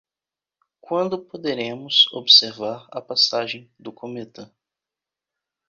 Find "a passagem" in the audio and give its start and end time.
2.91-3.69